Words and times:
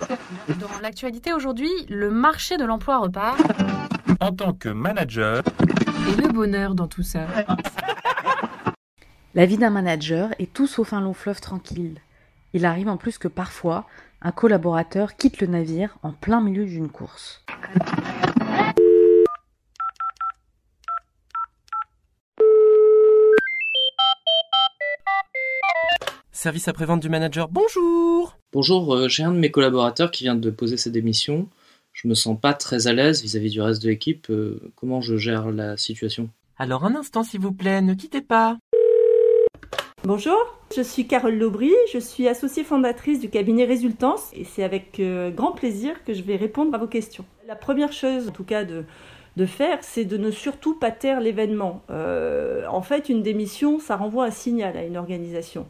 Dans 0.60 0.80
l'actualité 0.82 1.32
aujourd'hui, 1.32 1.70
le 1.88 2.10
marché 2.10 2.56
de 2.56 2.64
l'emploi 2.64 2.98
repart. 2.98 3.40
En 4.20 4.32
tant 4.32 4.52
que 4.52 4.68
manager, 4.68 5.42
Et 6.08 6.20
le 6.20 6.28
bonheur 6.28 6.74
dans 6.74 6.88
tout 6.88 7.02
ça. 7.02 7.26
La 9.34 9.46
vie 9.46 9.56
d'un 9.56 9.70
manager 9.70 10.28
est 10.38 10.52
tout 10.52 10.66
sauf 10.66 10.92
un 10.92 11.00
long 11.00 11.14
fleuve 11.14 11.40
tranquille. 11.40 11.98
Il 12.52 12.66
arrive 12.66 12.88
en 12.88 12.98
plus 12.98 13.16
que 13.16 13.28
parfois, 13.28 13.86
un 14.20 14.30
collaborateur 14.30 15.16
quitte 15.16 15.40
le 15.40 15.46
navire 15.46 15.96
en 16.02 16.12
plein 16.12 16.42
milieu 16.42 16.66
d'une 16.66 16.90
course. 16.90 17.42
Service 26.30 26.68
après-vente 26.68 27.00
du 27.00 27.08
manager, 27.08 27.48
bonjour 27.48 28.36
Bonjour, 28.54 28.94
euh, 28.94 29.08
j'ai 29.08 29.22
un 29.22 29.32
de 29.32 29.38
mes 29.38 29.50
collaborateurs 29.50 30.10
qui 30.10 30.24
vient 30.24 30.34
de 30.34 30.50
poser 30.50 30.76
sa 30.76 30.90
démission. 30.90 31.48
Je 31.94 32.06
me 32.06 32.12
sens 32.12 32.38
pas 32.38 32.52
très 32.52 32.86
à 32.86 32.92
l'aise 32.92 33.22
vis-à-vis 33.22 33.50
du 33.50 33.62
reste 33.62 33.82
de 33.82 33.88
l'équipe. 33.88 34.28
Euh, 34.28 34.60
comment 34.76 35.00
je 35.00 35.16
gère 35.16 35.50
la 35.50 35.78
situation? 35.78 36.28
Alors 36.58 36.84
un 36.84 36.94
instant 36.94 37.22
s'il 37.22 37.40
vous 37.40 37.52
plaît, 37.52 37.80
ne 37.80 37.94
quittez 37.94 38.20
pas. 38.20 38.58
Bonjour, 40.04 40.36
je 40.76 40.82
suis 40.82 41.06
Carole 41.06 41.38
Laubry, 41.38 41.72
je 41.94 41.98
suis 41.98 42.28
associée 42.28 42.62
fondatrice 42.62 43.20
du 43.20 43.30
cabinet 43.30 43.64
Résultance 43.64 44.28
et 44.34 44.44
c'est 44.44 44.64
avec 44.64 45.00
euh, 45.00 45.30
grand 45.30 45.52
plaisir 45.52 46.04
que 46.04 46.12
je 46.12 46.22
vais 46.22 46.36
répondre 46.36 46.74
à 46.74 46.78
vos 46.78 46.88
questions. 46.88 47.24
La 47.48 47.56
première 47.56 47.94
chose, 47.94 48.28
en 48.28 48.32
tout 48.32 48.44
cas, 48.44 48.64
de, 48.64 48.84
de 49.38 49.46
faire, 49.46 49.78
c'est 49.80 50.04
de 50.04 50.18
ne 50.18 50.30
surtout 50.30 50.74
pas 50.74 50.90
taire 50.90 51.20
l'événement. 51.20 51.82
Euh, 51.88 52.66
en 52.68 52.82
fait, 52.82 53.08
une 53.08 53.22
démission, 53.22 53.78
ça 53.78 53.96
renvoie 53.96 54.26
un 54.26 54.30
signal 54.30 54.76
à 54.76 54.84
une 54.84 54.98
organisation. 54.98 55.66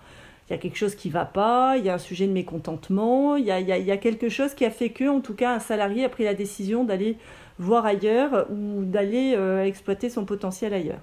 Il 0.52 0.56
y 0.56 0.58
a 0.58 0.60
quelque 0.60 0.76
chose 0.76 0.94
qui 0.94 1.08
va 1.08 1.24
pas, 1.24 1.78
il 1.78 1.84
y 1.86 1.88
a 1.88 1.94
un 1.94 1.98
sujet 1.98 2.26
de 2.26 2.32
mécontentement, 2.32 3.36
il 3.36 3.46
y 3.46 3.50
a, 3.50 3.96
quelque 3.96 4.28
chose 4.28 4.52
qui 4.52 4.66
a 4.66 4.70
fait 4.70 4.90
que, 4.90 5.08
en 5.08 5.20
tout 5.20 5.32
cas, 5.32 5.54
un 5.54 5.60
salarié 5.60 6.04
a 6.04 6.10
pris 6.10 6.24
la 6.24 6.34
décision 6.34 6.84
d'aller 6.84 7.16
voir 7.58 7.86
ailleurs 7.86 8.46
ou 8.50 8.84
d'aller 8.84 9.32
euh, 9.34 9.64
exploiter 9.64 10.10
son 10.10 10.26
potentiel 10.26 10.74
ailleurs. 10.74 11.00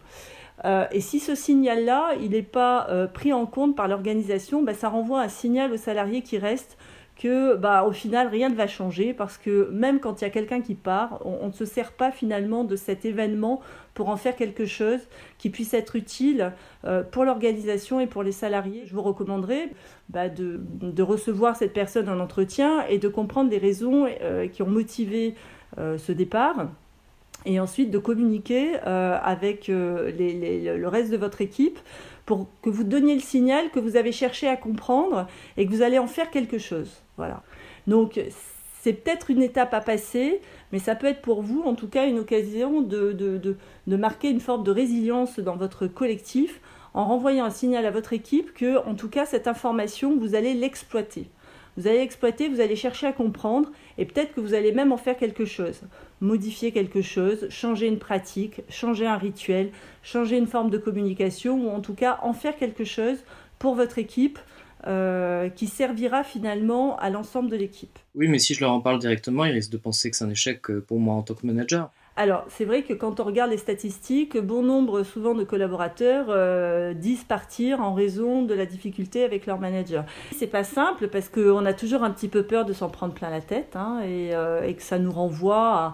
Euh, 0.65 0.85
et 0.91 1.01
si 1.01 1.19
ce 1.19 1.33
signal-là, 1.33 2.11
il 2.21 2.29
n'est 2.29 2.43
pas 2.43 2.87
euh, 2.91 3.07
pris 3.07 3.33
en 3.33 3.47
compte 3.47 3.75
par 3.75 3.87
l'organisation, 3.87 4.61
bah, 4.61 4.75
ça 4.75 4.87
renvoie 4.87 5.21
un 5.21 5.29
signal 5.29 5.73
au 5.73 5.77
salarié 5.77 6.21
qui 6.21 6.37
reste 6.37 6.77
que, 7.21 7.55
bah, 7.55 7.83
au 7.83 7.91
final, 7.91 8.27
rien 8.29 8.49
ne 8.49 8.55
va 8.55 8.65
changer 8.65 9.13
parce 9.13 9.37
que 9.37 9.69
même 9.71 9.99
quand 9.99 10.21
il 10.21 10.23
y 10.23 10.27
a 10.27 10.29
quelqu'un 10.29 10.61
qui 10.61 10.73
part, 10.73 11.19
on, 11.25 11.47
ne 11.47 11.51
se 11.51 11.65
sert 11.65 11.91
pas 11.91 12.11
finalement 12.11 12.63
de 12.63 12.75
cet 12.77 13.03
événement 13.03 13.59
pour 13.93 14.07
en 14.09 14.15
faire 14.15 14.35
quelque 14.37 14.65
chose 14.65 15.01
qui 15.37 15.49
puisse 15.49 15.73
être 15.73 15.97
utile 15.97 16.53
euh, 16.85 17.03
pour 17.03 17.25
l'organisation 17.25 17.99
et 17.99 18.07
pour 18.07 18.23
les 18.23 18.31
salariés. 18.31 18.83
Je 18.85 18.93
vous 18.95 19.01
recommanderais 19.01 19.69
bah, 20.07 20.29
de, 20.29 20.61
de 20.81 21.03
recevoir 21.03 21.57
cette 21.57 21.73
personne 21.73 22.07
en 22.07 22.19
entretien 22.21 22.85
et 22.87 22.97
de 22.97 23.09
comprendre 23.09 23.51
les 23.51 23.57
raisons 23.57 24.07
euh, 24.21 24.47
qui 24.47 24.63
ont 24.63 24.69
motivé 24.69 25.35
euh, 25.77 25.97
ce 25.97 26.13
départ 26.13 26.67
et 27.45 27.59
ensuite 27.59 27.91
de 27.91 27.99
communiquer 27.99 28.75
avec 28.83 29.67
les- 29.67 30.77
le 30.77 30.87
reste 30.89 31.09
de 31.09 31.15
votre 31.15 31.39
équipe 31.39 31.79
pour 32.29 32.45
que 32.61 32.69
vous 32.69 32.83
donniez 32.83 33.15
le 33.15 33.21
signal 33.21 33.71
que 33.71 33.79
vous 33.79 33.95
avez 33.95 34.11
cherché 34.11 34.47
à 34.47 34.55
comprendre 34.55 35.25
et 35.57 35.65
que 35.65 35.71
vous 35.71 35.81
allez 35.81 35.97
en 35.97 36.05
faire 36.05 36.29
quelque 36.29 36.59
chose. 36.59 37.01
Voilà. 37.17 37.41
Donc 37.87 38.21
c'est 38.83 38.93
peut-être 38.93 39.31
une 39.31 39.41
étape 39.41 39.73
à 39.73 39.81
passer, 39.81 40.39
mais 40.71 40.77
ça 40.77 40.93
peut 40.93 41.07
être 41.07 41.23
pour 41.23 41.41
vous 41.41 41.63
en 41.63 41.73
tout 41.73 41.87
cas 41.87 42.05
une 42.05 42.19
occasion 42.19 42.81
de, 42.81 43.13
de, 43.13 43.39
de, 43.39 43.57
de 43.87 43.95
marquer 43.95 44.29
une 44.29 44.41
forme 44.41 44.63
de 44.63 44.69
résilience 44.69 45.39
dans 45.39 45.55
votre 45.55 45.87
collectif 45.87 46.61
en 46.93 47.05
renvoyant 47.05 47.45
un 47.45 47.49
signal 47.49 47.87
à 47.87 47.89
votre 47.89 48.13
équipe 48.13 48.53
que 48.53 48.77
en 48.87 48.93
tout 48.93 49.09
cas 49.09 49.25
cette 49.25 49.47
information 49.47 50.15
vous 50.15 50.35
allez 50.35 50.53
l'exploiter. 50.53 51.31
Vous 51.79 51.87
allez 51.87 51.99
l'exploiter, 51.99 52.47
vous 52.47 52.59
allez 52.59 52.75
chercher 52.75 53.07
à 53.07 53.13
comprendre 53.13 53.71
et 53.97 54.05
peut-être 54.05 54.35
que 54.35 54.41
vous 54.41 54.53
allez 54.53 54.73
même 54.73 54.91
en 54.91 54.97
faire 54.97 55.17
quelque 55.17 55.45
chose 55.45 55.81
modifier 56.21 56.71
quelque 56.71 57.01
chose, 57.01 57.47
changer 57.49 57.87
une 57.87 57.99
pratique, 57.99 58.61
changer 58.69 59.05
un 59.05 59.17
rituel, 59.17 59.71
changer 60.03 60.37
une 60.37 60.47
forme 60.47 60.69
de 60.69 60.77
communication 60.77 61.67
ou 61.67 61.69
en 61.69 61.81
tout 61.81 61.93
cas 61.93 62.19
en 62.21 62.33
faire 62.33 62.57
quelque 62.57 62.83
chose 62.83 63.23
pour 63.57 63.75
votre 63.75 63.97
équipe 63.97 64.39
euh, 64.87 65.49
qui 65.49 65.67
servira 65.67 66.23
finalement 66.23 66.97
à 66.97 67.09
l'ensemble 67.09 67.49
de 67.49 67.57
l'équipe. 67.57 67.99
Oui, 68.15 68.27
mais 68.27 68.39
si 68.39 68.53
je 68.53 68.61
leur 68.61 68.71
en 68.71 68.79
parle 68.79 68.99
directement, 68.99 69.45
ils 69.45 69.51
risquent 69.51 69.71
de 69.71 69.77
penser 69.77 70.09
que 70.09 70.15
c'est 70.15 70.23
un 70.23 70.29
échec 70.29 70.69
euh, 70.69 70.81
pour 70.81 70.99
moi 70.99 71.15
en 71.15 71.21
tant 71.21 71.33
que 71.33 71.45
manager. 71.45 71.91
Alors, 72.19 72.43
c'est 72.49 72.65
vrai 72.65 72.83
que 72.83 72.91
quand 72.91 73.21
on 73.21 73.23
regarde 73.23 73.49
les 73.49 73.57
statistiques, 73.57 74.35
bon 74.37 74.61
nombre 74.61 75.03
souvent 75.03 75.33
de 75.33 75.45
collaborateurs 75.45 76.25
euh, 76.27 76.93
disent 76.93 77.23
partir 77.23 77.79
en 77.79 77.93
raison 77.93 78.43
de 78.43 78.53
la 78.53 78.65
difficulté 78.65 79.23
avec 79.23 79.45
leur 79.45 79.57
manager. 79.57 80.03
C'est 80.35 80.47
pas 80.47 80.65
simple 80.65 81.07
parce 81.07 81.29
qu'on 81.29 81.65
a 81.65 81.71
toujours 81.71 82.03
un 82.03 82.11
petit 82.11 82.27
peu 82.27 82.43
peur 82.43 82.65
de 82.65 82.73
s'en 82.73 82.89
prendre 82.89 83.13
plein 83.13 83.29
la 83.29 83.39
tête 83.39 83.77
hein, 83.77 84.01
et, 84.03 84.35
euh, 84.35 84.63
et 84.63 84.73
que 84.73 84.81
ça 84.81 84.99
nous 84.99 85.13
renvoie 85.13 85.55
à, 85.77 85.93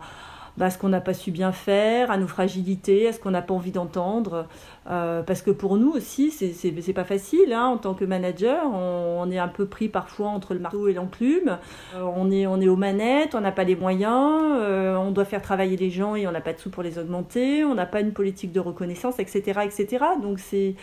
bah, 0.58 0.70
ce 0.70 0.78
qu'on 0.78 0.90
n'a 0.90 1.02
pas 1.02 1.14
su 1.14 1.32
bien 1.32 1.52
faire, 1.52 2.12
à 2.12 2.18
nos 2.18 2.28
fragilités, 2.28 3.08
à 3.10 3.14
ce 3.14 3.20
qu'on 3.20 3.32
n'a 3.32 3.42
pas 3.42 3.54
envie 3.54 3.72
d'entendre. 3.72 4.46
Euh, 4.90 5.24
parce 5.24 5.42
que 5.42 5.50
pour 5.52 5.78
nous 5.78 5.92
aussi, 5.92 6.32
c'est- 6.32 6.94
pas 6.94 7.04
facile 7.04 7.52
hein, 7.52 7.66
en 7.66 7.78
tant 7.78 7.94
que 7.94 8.06
manager. 8.06 8.64
On, 8.72 9.18
on 9.22 9.32
est 9.32 9.38
un 9.40 9.48
peu 9.48 9.66
pris 9.66 9.90
parfois 9.90 10.28
entre 10.30 10.54
le 10.54 10.60
marteau 10.60 10.88
et 10.88 10.94
l'enclume. 10.94 11.58
Euh, 11.96 12.04
on, 12.16 12.32
est, 12.32 12.48
on 12.48 12.62
est 12.62 12.68
aux 12.68 12.76
manettes, 12.76 13.36
on 13.36 13.42
n'a 13.42 13.52
pas 13.52 13.64
les 13.66 13.76
moyens, 13.76 14.42
euh, 14.62 14.96
on 14.96 15.12
doit 15.12 15.26
faire 15.26 15.42
travailler 15.42 15.76
les 15.76 15.90
gens 15.90 16.16
et 16.16 16.28
on 16.28 16.32
n'a 16.32 16.42
pas 16.42 16.54
de 16.54 16.60
sous 16.60 16.70
pour 16.70 16.84
les 16.84 17.00
augmenter, 17.00 17.66
on 17.66 17.76
n'a 17.76 17.86
pas 17.86 18.00
une 18.02 18.14
politique 18.14 18.52
de 18.52 18.60
reconnaissance, 18.60 19.20
etc. 19.20 19.62
etc. 19.66 20.06
Donc 20.22 20.40
c'est 20.40 20.76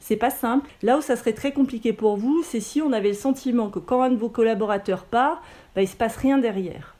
c'est 0.00 0.16
pas 0.16 0.30
simple. 0.30 0.68
Là 0.82 0.96
où 0.98 1.02
ça 1.02 1.14
serait 1.14 1.34
très 1.34 1.52
compliqué 1.52 1.92
pour 1.92 2.16
vous, 2.16 2.42
c'est 2.42 2.60
si 2.60 2.80
on 2.80 2.92
avait 2.92 3.08
le 3.08 3.14
sentiment 3.14 3.68
que 3.68 3.78
quand 3.78 4.02
un 4.02 4.10
de 4.10 4.16
vos 4.16 4.30
collaborateurs 4.30 5.04
part, 5.04 5.42
bah, 5.76 5.82
il 5.82 5.88
se 5.88 5.96
passe 5.96 6.16
rien 6.16 6.38
derrière. 6.38 6.96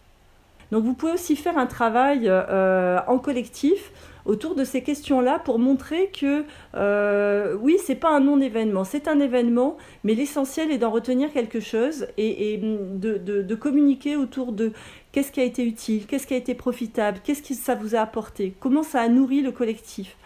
Donc 0.73 0.85
vous 0.85 0.95
pouvez 0.95 1.13
aussi 1.13 1.37
faire 1.37 1.59
un 1.59 1.67
travail 1.67 2.23
euh, 2.27 2.99
en 3.07 3.19
collectif 3.19 3.93
autour 4.27 4.55
de 4.55 4.65
ces 4.65 4.83
questions-là 4.83 5.39
pour 5.39 5.59
montrer 5.59 6.11
que 6.11 6.45
euh, 6.75 7.57
oui, 7.61 7.79
c'est 7.85 7.95
pas 7.95 8.11
un 8.11 8.21
non-événement, 8.21 8.85
c'est 8.85 9.09
un 9.09 9.19
événement, 9.19 9.77
mais 10.05 10.15
l'essentiel 10.15 10.71
est 10.71 10.79
d'en 10.79 10.91
retenir 10.91 11.33
quelque 11.33 11.61
chose 11.61 12.07
et, 12.19 12.53
et 12.53 12.59
de, 12.59 13.17
de- 13.17 13.55
communiquer 13.55 14.17
autour 14.17 14.53
de 14.53 14.73
qu'est-ce 15.13 15.33
qui 15.33 15.41
a 15.41 15.45
été 15.45 15.65
utile, 15.65 16.07
qu'est-ce 16.07 16.27
qui 16.27 16.35
a 16.35 16.37
été 16.37 16.55
profitable, 16.55 17.19
qu'est-ce 17.25 17.43
que 17.43 17.55
ça 17.55 17.75
vous 17.75 17.95
a 17.95 18.01
apporté, 18.01 18.55
comment 18.61 18.83
ça 18.83 19.01
a 19.01 19.09
nourri 19.09 19.41
le 19.43 19.53
collectif. 19.53 20.17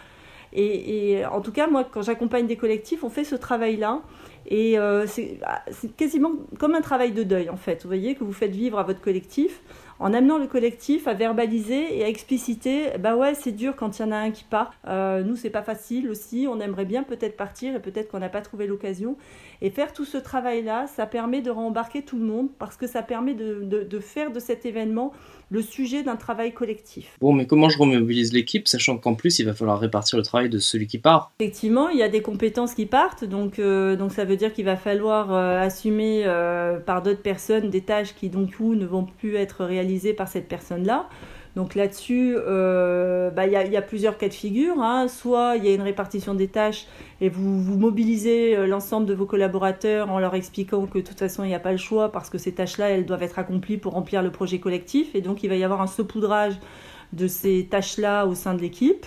Et, 0.57 1.21
en 1.29 1.41
tout 1.41 1.51
cas, 1.51 1.67
moi, 1.67 1.83
quand 1.83 2.01
j'accompagne 2.01 2.47
des 2.47 2.55
collectifs, 2.55 3.03
on 3.03 3.09
fait 3.09 3.25
ce 3.25 3.35
travail-là. 3.35 4.01
Et 4.47 4.79
euh, 4.79 5.05
c'est 5.05 5.37
c'est 5.71 5.93
quasiment 5.97 6.31
comme 6.59 6.75
un 6.75 6.81
travail 6.81 7.11
de 7.11 7.23
deuil, 7.23 7.49
en 7.49 7.57
fait. 7.57 7.81
Vous 7.83 7.89
voyez, 7.89 8.15
que 8.15 8.23
vous 8.23 8.31
faites 8.31 8.51
vivre 8.51 8.79
à 8.79 8.83
votre 8.83 9.01
collectif 9.01 9.61
en 9.99 10.13
amenant 10.13 10.37
le 10.37 10.47
collectif 10.47 11.07
à 11.07 11.13
verbaliser 11.13 11.97
et 11.97 12.03
à 12.03 12.07
expliciter 12.09 12.87
bah 12.99 13.15
ouais 13.15 13.33
c'est 13.33 13.51
dur 13.51 13.75
quand 13.75 13.97
il 13.97 14.01
y 14.01 14.05
en 14.05 14.11
a 14.11 14.17
un 14.17 14.31
qui 14.31 14.43
part. 14.43 14.73
Euh, 14.87 15.23
nous 15.23 15.35
c'est 15.35 15.49
pas 15.49 15.61
facile 15.63 16.09
aussi. 16.09 16.47
On 16.49 16.59
aimerait 16.59 16.85
bien 16.85 17.03
peut-être 17.03 17.37
partir 17.37 17.75
et 17.75 17.79
peut-être 17.79 18.09
qu'on 18.09 18.19
n'a 18.19 18.29
pas 18.29 18.41
trouvé 18.41 18.67
l'occasion. 18.67 19.15
Et 19.61 19.69
faire 19.69 19.93
tout 19.93 20.05
ce 20.05 20.17
travail 20.17 20.63
là 20.63 20.85
ça 20.87 21.05
permet 21.05 21.41
de 21.41 21.49
rembarquer 21.51 22.01
tout 22.01 22.17
le 22.17 22.25
monde 22.25 22.49
parce 22.59 22.75
que 22.75 22.87
ça 22.87 23.01
permet 23.03 23.33
de, 23.33 23.61
de- 23.63 23.83
de 23.83 23.99
faire 23.99 24.31
de 24.31 24.39
cet 24.39 24.65
événement 24.65 25.13
le 25.51 25.61
sujet 25.61 26.01
d'un 26.01 26.15
travail 26.15 26.53
collectif. 26.53 27.17
Bon, 27.21 27.31
mais 27.31 27.45
comment 27.45 27.69
je 27.69 27.77
remobilise 27.77 28.33
l'équipe, 28.33 28.67
sachant 28.67 28.97
qu'en 28.97 29.13
plus, 29.13 29.37
il 29.37 29.45
va 29.45 29.53
falloir 29.53 29.79
répartir 29.79 30.17
le 30.17 30.23
travail 30.23 30.49
de 30.49 30.57
celui 30.57 30.87
qui 30.87 30.97
part? 30.97 31.31
Effectivement, 31.39 31.89
il 31.89 31.99
y 31.99 32.01
a 32.01 32.09
des 32.09 32.23
compétences 32.23 32.73
qui 32.73 32.87
partent, 32.87 33.23
donc, 33.23 33.59
euh, 33.59 33.95
donc 33.95 34.11
ça 34.11 34.25
veut 34.25 34.37
dire 34.37 34.51
qu'il 34.53 34.65
va 34.65 34.75
falloir 34.75 35.31
euh, 35.31 35.59
assumer 35.61 36.23
euh, 36.25 36.79
par 36.79 37.03
d'autres 37.03 37.21
personnes 37.21 37.69
des 37.69 37.81
tâches 37.81 38.15
qui 38.15 38.29
donc 38.29 38.55
coup 38.55 38.73
ne 38.73 38.87
vont 38.87 39.03
plus 39.03 39.35
être 39.35 39.63
réalisées 39.63 39.84
par 40.13 40.27
cette 40.27 40.47
personne-là. 40.47 41.07
Donc 41.55 41.73
là-dessus, 41.73 42.35
euh, 42.37 43.29
bah, 43.29 43.47
il 43.47 43.53
y, 43.53 43.77
a, 43.77 43.81
plusieurs 43.81 44.17
cas 44.17 44.27
de 44.27 44.33
figure. 44.33 44.81
hein. 44.81 45.07
Soit 45.07 45.55
il 45.55 45.65
y 45.65 45.69
a 45.69 45.73
une 45.73 45.81
répartition 45.81 46.33
des 46.33 46.49
tâches 46.49 46.85
et 47.21 47.29
vous, 47.29 47.61
vous 47.61 47.77
mobilisez 47.77 48.57
euh, 48.57 48.67
l'ensemble 48.67 49.05
de 49.05 49.13
vos 49.13 49.25
collaborateurs 49.25 50.11
en 50.11 50.19
leur 50.19 50.35
expliquant 50.35 50.85
que 50.85 50.99
de 50.99 51.03
toute 51.03 51.17
façon 51.17 51.45
il 51.45 51.47
n'y 51.47 51.55
a 51.55 51.59
pas 51.59 51.71
le 51.71 51.77
choix 51.77 52.11
parce 52.11 52.29
que 52.29 52.37
ces 52.37 52.51
tâches-là, 52.53 52.89
elles 52.89 53.05
doivent 53.05 53.23
être 53.23 53.39
accomplies 53.39 53.77
pour 53.77 53.93
remplir 53.93 54.21
le 54.21 54.31
projet 54.31 54.59
collectif. 54.59 55.15
Et 55.15 55.21
donc 55.21 55.43
il 55.43 55.49
va 55.49 55.55
y 55.55 55.63
avoir 55.63 55.81
un 55.81 55.87
saupoudrage 55.87 56.55
de 57.13 57.27
ces 57.27 57.67
tâches-là 57.71 58.25
au 58.25 58.35
sein 58.35 58.53
de 58.53 58.61
l'équipe. 58.61 59.05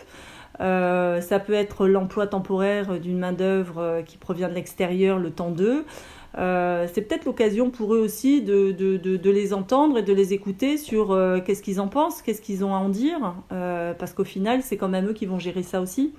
Euh, 0.60 1.20
ça 1.20 1.38
peut 1.38 1.52
être 1.52 1.86
l'emploi 1.86 2.26
temporaire 2.26 2.98
d'une 2.98 3.18
main-d'œuvre 3.18 3.78
euh, 3.78 4.02
qui 4.02 4.16
provient 4.16 4.48
de 4.48 4.54
l'extérieur, 4.54 5.18
le 5.18 5.30
temps 5.30 5.50
d'eux. 5.50 5.84
Euh, 6.36 6.86
c'est 6.92 7.02
peut-être 7.02 7.24
l'occasion 7.24 7.70
pour 7.70 7.94
eux 7.94 7.98
aussi 7.98 8.42
de, 8.42 8.72
de, 8.72 8.96
de, 8.96 9.30
les 9.30 9.54
entendre 9.54 9.98
et 9.98 10.02
de 10.02 10.12
les 10.12 10.34
écouter 10.34 10.76
sur 10.76 11.18
qu'est-ce 11.44 11.62
qu'ils 11.62 11.80
en 11.80 11.88
pensent, 11.88 12.22
qu'est-ce 12.22 12.42
qu'ils 12.42 12.64
ont 12.64 12.74
à 12.74 12.78
en 12.78 12.90
dire, 12.90 13.34
parce 13.48 14.12
qu'au 14.12 14.24
final, 14.24 14.62
c'est 14.62 14.76
quand 14.76 14.88
même 14.88 15.08
eux 15.08 15.14
qui 15.14 15.24
vont 15.24 15.38
gérer 15.38 15.62
ça 15.62 15.80
aussi. 15.80 16.12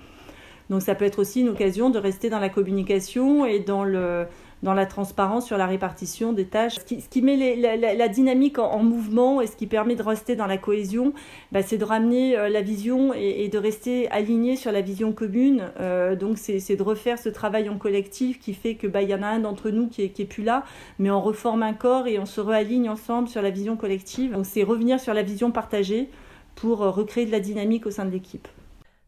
Donc 0.68 0.82
ça 0.82 0.94
peut 0.94 1.04
être 1.04 1.20
aussi 1.20 1.40
une 1.40 1.48
occasion 1.48 1.90
de 1.90 1.98
rester 1.98 2.28
dans 2.28 2.38
la 2.40 2.48
communication 2.48 3.46
et 3.46 3.60
dans 3.60 3.84
le, 3.84 4.26
dans 4.62 4.74
la 4.74 4.86
transparence 4.86 5.46
sur 5.46 5.56
la 5.56 5.66
répartition 5.66 6.32
des 6.32 6.46
tâches. 6.46 6.76
Ce 6.76 7.08
qui, 7.08 7.22
met 7.22 7.56
la, 7.56 8.08
dynamique 8.08 8.58
en, 8.58 8.70
en, 8.70 8.82
mouvement 8.82 9.40
et 9.40 9.46
ce 9.46 9.56
qui 9.56 9.66
permet 9.66 9.94
de 9.94 10.02
rester 10.02 10.36
dans 10.36 10.46
la 10.46 10.58
cohésion, 10.58 11.12
bah, 11.52 11.62
c'est 11.62 11.78
de 11.78 11.84
ramener 11.84 12.36
euh, 12.36 12.48
la 12.48 12.60
vision 12.60 13.14
et, 13.14 13.44
et, 13.44 13.48
de 13.48 13.58
rester 13.58 14.10
aligné 14.10 14.56
sur 14.56 14.72
la 14.72 14.80
vision 14.80 15.12
commune. 15.12 15.70
Euh, 15.80 16.16
donc 16.16 16.38
c'est 16.38 16.76
de 16.76 16.82
refaire 16.82 17.18
ce 17.18 17.28
travail 17.28 17.68
en 17.68 17.78
collectif 17.78 18.38
qui 18.38 18.54
fait 18.54 18.74
que 18.74 18.86
bah, 18.86 19.02
y 19.02 19.14
en 19.14 19.22
a 19.22 19.26
un 19.26 19.40
d'entre 19.40 19.70
nous 19.70 19.88
qui 19.88 20.02
est, 20.02 20.08
qui 20.10 20.22
est 20.22 20.26
plus 20.26 20.44
là, 20.44 20.64
mais 20.98 21.10
on 21.10 21.20
reforme 21.20 21.62
un 21.62 21.74
corps 21.74 22.06
et 22.06 22.18
on 22.18 22.26
se 22.26 22.40
réaligne 22.40 22.88
ensemble 22.88 23.28
sur 23.28 23.42
la 23.42 23.50
vision 23.50 23.76
collective. 23.76 24.32
Donc 24.32 24.46
c'est 24.46 24.62
revenir 24.62 25.00
sur 25.00 25.14
la 25.14 25.22
vision 25.22 25.50
partagée 25.50 26.10
pour 26.54 26.82
euh, 26.82 26.90
recréer 26.90 27.26
de 27.26 27.30
la 27.30 27.40
dynamique 27.40 27.86
au 27.86 27.90
sein 27.90 28.04
de 28.04 28.10
l'équipe. 28.10 28.48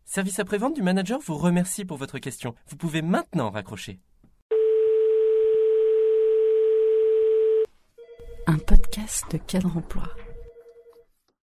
Service 0.04 0.38
après-vente 0.38 0.74
du 0.74 0.82
manager 0.82 1.20
vous 1.24 1.36
remercie 1.36 1.84
pour 1.84 1.96
votre 1.96 2.18
question. 2.18 2.54
Vous 2.68 2.76
pouvez 2.76 3.02
maintenant 3.02 3.50
raccrocher. 3.50 3.98
Un 8.46 8.58
podcast 8.58 9.30
de 9.30 9.38
cadre 9.38 9.70
emploi. 9.76 10.31